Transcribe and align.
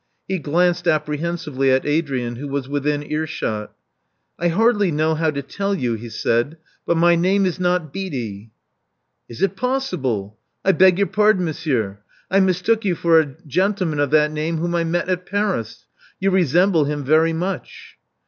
He 0.27 0.39
glanced 0.39 0.87
apprehensively 0.87 1.69
at 1.69 1.85
Adrian, 1.85 2.37
who 2.37 2.47
was 2.47 2.67
within 2.67 3.03
earshot. 3.11 3.71
I 4.39 4.47
hardly 4.47 4.89
know 4.89 5.13
how 5.13 5.29
to 5.29 5.43
tell 5.43 5.75
you," 5.75 5.93
he 5.93 6.09
said: 6.09 6.57
but 6.87 6.97
my 6.97 7.13
name 7.13 7.45
is 7.45 7.59
not 7.59 7.93
Beatty." 7.93 8.49
Is 9.29 9.43
it 9.43 9.55
possible! 9.55 10.39
I 10.65 10.71
beg 10.71 10.97
your 10.97 11.05
pardon, 11.05 11.45
monsieur: 11.45 11.99
I 12.31 12.39
mistook 12.39 12.83
you 12.83 12.95
for 12.95 13.19
a 13.19 13.27
zhentleman 13.47 13.99
of 13.99 14.09
that 14.09 14.31
name, 14.31 14.57
whom 14.57 14.73
I 14.73 14.83
met 14.83 15.07
at 15.07 15.27
Paris. 15.27 15.85
You 16.19 16.31
resemble 16.31 16.85
him 16.85 17.03
very 17.03 17.33
much." 17.33 17.99